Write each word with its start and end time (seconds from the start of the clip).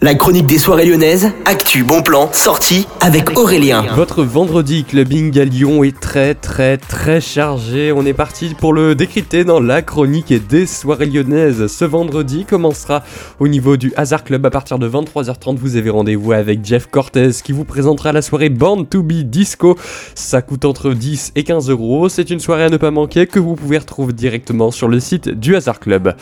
La 0.00 0.14
chronique 0.14 0.46
des 0.46 0.58
soirées 0.58 0.84
lyonnaises, 0.84 1.32
actu, 1.44 1.82
bon 1.82 2.02
plan, 2.02 2.30
sortie 2.32 2.86
avec 3.00 3.36
Aurélien. 3.36 3.84
Votre 3.96 4.22
vendredi 4.22 4.84
clubbing 4.84 5.36
à 5.40 5.44
Lyon 5.44 5.82
est 5.82 5.98
très 5.98 6.36
très 6.36 6.76
très 6.76 7.20
chargé. 7.20 7.90
On 7.90 8.06
est 8.06 8.12
parti 8.12 8.54
pour 8.54 8.72
le 8.72 8.94
décrypter 8.94 9.42
dans 9.42 9.58
la 9.58 9.82
chronique 9.82 10.32
des 10.46 10.66
soirées 10.66 11.06
lyonnaises. 11.06 11.66
Ce 11.66 11.84
vendredi 11.84 12.44
commencera 12.44 13.02
au 13.40 13.48
niveau 13.48 13.76
du 13.76 13.92
Hazard 13.96 14.22
Club 14.22 14.46
à 14.46 14.50
partir 14.50 14.78
de 14.78 14.88
23h30. 14.88 15.56
Vous 15.56 15.74
avez 15.74 15.90
rendez-vous 15.90 16.30
avec 16.30 16.64
Jeff 16.64 16.86
Cortez 16.86 17.30
qui 17.42 17.50
vous 17.50 17.64
présentera 17.64 18.12
la 18.12 18.22
soirée 18.22 18.50
Born 18.50 18.86
to 18.86 19.02
Be 19.02 19.24
Disco. 19.24 19.76
Ça 20.14 20.42
coûte 20.42 20.64
entre 20.64 20.92
10 20.92 21.32
et 21.34 21.42
15 21.42 21.70
euros. 21.70 22.08
C'est 22.08 22.30
une 22.30 22.38
soirée 22.38 22.62
à 22.62 22.70
ne 22.70 22.76
pas 22.76 22.92
manquer 22.92 23.26
que 23.26 23.40
vous 23.40 23.56
pouvez 23.56 23.78
retrouver 23.78 24.12
directement 24.12 24.70
sur 24.70 24.86
le 24.86 25.00
site 25.00 25.28
du 25.28 25.56
Hazard 25.56 25.80
Club. 25.80 26.14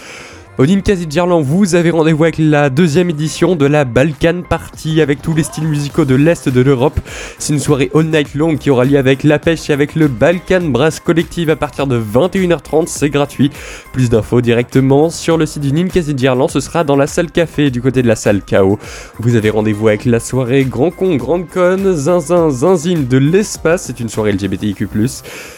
Au 0.58 0.64
Ninkasi 0.64 1.06
Gerland, 1.10 1.42
vous 1.42 1.74
avez 1.74 1.90
rendez-vous 1.90 2.24
avec 2.24 2.38
la 2.38 2.70
deuxième 2.70 3.10
édition 3.10 3.56
de 3.56 3.66
la 3.66 3.84
Balkan 3.84 4.40
Party 4.40 5.02
avec 5.02 5.20
tous 5.20 5.34
les 5.34 5.42
styles 5.42 5.68
musicaux 5.68 6.06
de 6.06 6.14
l'Est 6.14 6.48
de 6.48 6.62
l'Europe. 6.62 6.98
C'est 7.38 7.52
une 7.52 7.60
soirée 7.60 7.90
all 7.94 8.06
night 8.06 8.34
long 8.34 8.56
qui 8.56 8.70
aura 8.70 8.86
lieu 8.86 8.96
avec 8.96 9.22
la 9.22 9.38
pêche 9.38 9.68
et 9.68 9.74
avec 9.74 9.94
le 9.94 10.08
Balkan 10.08 10.62
Brass 10.62 10.98
Collective 10.98 11.50
à 11.50 11.56
partir 11.56 11.86
de 11.86 12.00
21h30, 12.00 12.86
c'est 12.86 13.10
gratuit. 13.10 13.50
Plus 13.92 14.08
d'infos 14.08 14.40
directement 14.40 15.10
sur 15.10 15.36
le 15.36 15.44
site 15.44 15.60
du 15.60 16.16
Gerland, 16.16 16.48
ce 16.48 16.60
sera 16.60 16.84
dans 16.84 16.96
la 16.96 17.06
salle 17.06 17.30
café 17.30 17.70
du 17.70 17.82
côté 17.82 18.00
de 18.00 18.08
la 18.08 18.16
salle 18.16 18.40
KO. 18.40 18.78
Vous 19.18 19.36
avez 19.36 19.50
rendez-vous 19.50 19.88
avec 19.88 20.06
la 20.06 20.20
soirée 20.20 20.64
Grand 20.64 20.90
Con, 20.90 21.16
Grande 21.16 21.48
Con, 21.52 21.92
Zinzin, 21.92 22.48
Zinzine 22.48 23.06
de 23.06 23.18
l'espace, 23.18 23.84
c'est 23.88 24.00
une 24.00 24.08
soirée 24.08 24.32
LGBTIQ+, 24.32 24.88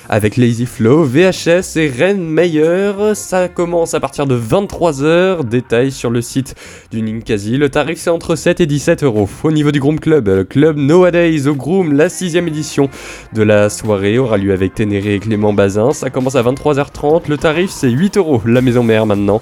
avec 0.09 0.37
Lazy 0.37 0.67
Flow, 0.67 1.05
VHS 1.05 1.77
et 1.77 1.89
Ren 1.89 2.19
Meyer. 2.19 3.15
Ça 3.15 3.47
commence 3.47 3.95
à 3.95 4.01
partir 4.01 4.27
de 4.27 4.35
23 4.35 4.88
heures. 5.03 5.45
Détails 5.45 5.93
sur 5.93 6.11
le 6.11 6.21
site 6.23 6.55
du 6.91 7.03
Ninkasi. 7.03 7.57
Le 7.57 7.69
tarif 7.69 7.99
c'est 7.99 8.11
entre 8.11 8.37
7 8.37 8.61
et 8.61 8.67
17 8.67 9.05
euros. 9.05 9.29
Au 9.43 9.51
niveau 9.51 9.71
du 9.71 9.81
Groom 9.81 10.01
Club, 10.01 10.29
le 10.29 10.45
club 10.45 10.77
Nowadays 10.77 11.47
au 11.47 11.55
Groom, 11.55 11.93
la 11.93 12.09
sixième 12.09 12.49
édition 12.49 12.89
de 13.33 13.43
la 13.43 13.71
soirée 13.71 14.19
aura 14.19 14.37
lieu 14.37 14.53
avec 14.53 14.75
Ténéré 14.75 15.15
et 15.15 15.19
Clément 15.19 15.53
Bazin. 15.53 15.93
Ça 15.93 16.11
commence 16.11 16.35
à 16.35 16.43
23h30. 16.43 17.29
Le 17.29 17.37
tarif 17.37 17.71
c'est 17.71 17.91
8 17.91 18.17
euros. 18.17 18.43
La 18.47 18.61
maison 18.61 18.83
mère 18.83 19.07
maintenant. 19.07 19.41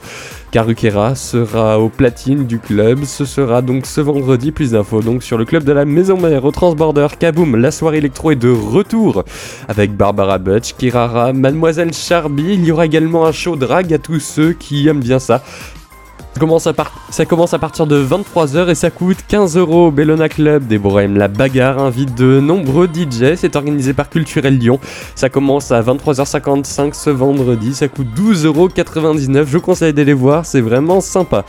Karukera 0.53 1.15
sera 1.15 1.79
au 1.81 1.89
platine 1.89 2.47
du 2.47 2.59
club. 2.59 3.05
Ce 3.05 3.25
sera 3.25 3.63
donc 3.63 3.85
ce 3.85 4.01
vendredi. 4.01 4.53
Plus 4.53 4.71
d'infos 4.71 5.03
donc 5.03 5.23
sur 5.23 5.39
le 5.39 5.45
club 5.45 5.65
de 5.65 5.73
la 5.73 5.85
Maison 5.85 6.17
Mère 6.17 6.45
au 6.45 6.51
Transborder. 6.51 7.09
Kaboom, 7.19 7.57
la 7.57 7.71
soirée 7.71 7.99
électro 7.99 8.31
est 8.31 8.37
de 8.37 8.51
retour 8.51 9.25
avec 9.69 9.97
Barbara 9.97 10.39
Butch, 10.39 10.75
Kirara, 10.75 11.33
Mademoiselle 11.33 11.93
Charby. 11.93 12.55
Il 12.55 12.65
y 12.65 12.73
aura 12.73 12.87
également 12.87 13.27
un 13.27 13.33
show 13.33 13.57
drag 13.57 13.93
à 13.93 13.99
tous 13.99 14.21
ceux 14.21 14.53
qui 14.53 14.89
aiment 14.89 15.01
bien 15.01 15.19
ça. 15.19 15.36
Ça 17.11 17.25
commence, 17.25 17.55
à 17.55 17.59
partir 17.59 17.87
de 17.87 18.05
23h 18.05 18.69
et 18.69 18.75
ça 18.75 18.91
coûte 18.91 19.17
15 19.27 19.57
euros. 19.57 19.91
Bellona 19.91 20.29
Club 20.29 20.67
des 20.67 20.77
Bohèmes, 20.77 21.17
la 21.17 21.29
bagarre 21.29 21.79
invite 21.79 22.15
de 22.15 22.41
nombreux 22.41 22.87
DJ. 22.87 23.37
C'est 23.37 23.57
organisé 23.57 23.95
par 23.95 24.11
Culturel 24.11 24.59
Lyon. 24.59 24.79
Ça 25.15 25.31
commence 25.31 25.73
à 25.73 25.81
23h55 25.81 26.93
ce 26.93 27.09
vendredi. 27.09 27.75
Ça 27.75 27.89
coûte 27.89 28.09
12,99€. 28.15 29.47
Je 29.47 29.57
vous 29.57 29.61
conseille 29.63 29.95
d'aller 29.95 30.13
voir, 30.13 30.45
c'est 30.45 30.61
vraiment 30.61 31.01
sympa. 31.01 31.47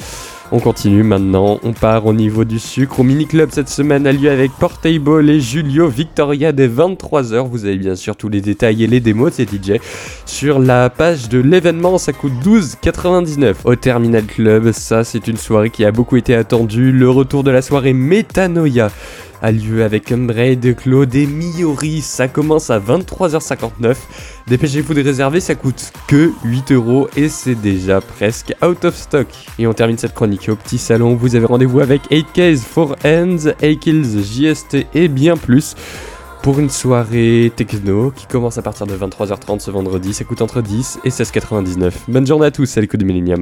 On 0.50 0.60
continue 0.60 1.04
maintenant, 1.04 1.60
on 1.64 1.74
part 1.74 2.06
au 2.06 2.14
niveau 2.14 2.46
du 2.46 2.58
sucre. 2.58 3.02
Au 3.02 3.04
mini 3.04 3.28
club 3.28 3.50
cette 3.52 3.68
semaine 3.68 4.08
a 4.08 4.14
lieu 4.14 4.32
avec 4.32 4.54
Portable 4.54 5.30
et 5.30 5.42
Julio 5.42 5.90
Victoria 5.90 6.54
dès 6.54 6.70
23h. 6.70 7.50
Vous 7.50 7.66
avez 7.66 7.76
bien 7.76 7.96
sûr 7.98 8.16
tous 8.16 8.30
les 8.30 8.40
détails 8.40 8.82
et 8.82 8.88
les 8.88 9.02
démos 9.02 9.32
de 9.32 9.36
ces 9.36 9.44
DJ 9.44 9.82
sur 10.26 10.60
la 10.60 10.90
page 10.90 11.28
de 11.28 11.40
l'événement. 11.40 11.98
Ça 11.98 12.14
coûte 12.14 12.32
12,99 12.46 13.56
au 13.66 13.76
Terminal 13.76 14.24
Club. 14.24 14.72
Ça, 14.72 15.04
c'est 15.04 15.28
une 15.28 15.36
soirée 15.36 15.70
qui 15.70 15.84
a 15.84 15.92
beaucoup 15.92 16.16
été 16.16 16.34
attendue. 16.34 16.94
Le 16.94 17.10
retour 17.10 17.44
de 17.44 17.52
la 17.52 17.62
soirée 17.62 17.92
Metanoia 17.92 18.90
a 19.42 19.52
lieu 19.52 19.84
avec 19.84 20.12
Umbraid, 20.12 20.76
Claude 20.76 21.14
et 21.16 21.28
Miori. 21.28 22.02
Ça 22.02 22.28
commence 22.28 22.70
à 22.70 22.80
23h59. 22.80 23.96
Dépêchez-vous 24.48 24.94
de 24.94 25.04
réserver, 25.04 25.40
ça 25.40 25.56
coûte 25.56 25.92
que 26.08 26.32
8 26.44 26.72
euros 26.72 27.08
et 27.16 27.30
c'est 27.30 27.56
déjà 27.56 28.02
presque 28.02 28.54
out 28.64 28.86
of 28.86 28.96
stock. 28.96 29.28
Et 29.60 29.68
on 29.68 29.74
termine 29.74 29.98
cette 29.98 30.14
chronique 30.14 30.50
au 30.50 30.56
petit 30.56 30.78
salon. 30.78 31.16
Vous 31.16 31.36
avez 31.36 31.46
rendez-vous 31.46 31.80
avec 31.80 32.04
8Ks, 32.12 32.62
4 32.74 32.96
Ends, 33.06 33.52
A-Kills, 33.62 34.24
JST 34.24 34.88
et 34.94 35.08
bien 35.08 35.38
plus 35.38 35.76
pour 36.42 36.60
une 36.60 36.70
soirée 36.70 37.52
techno 37.56 38.12
qui 38.12 38.26
commence 38.26 38.58
à 38.58 38.62
partir 38.62 38.88
de 38.88 38.96
23h30 38.96 39.60
ce 39.60 39.72
vendredi. 39.72 40.14
Ça 40.14 40.24
coûte 40.24 40.42
entre 40.42 40.62
10 40.62 41.00
et 41.04 41.10
16,99. 41.10 41.92
Bonne 42.08 42.26
journée 42.26 42.46
à 42.46 42.52
tous, 42.52 42.66
c'est 42.66 42.82
l'écoute 42.82 43.00
de 43.00 43.06
Millennium. 43.06 43.42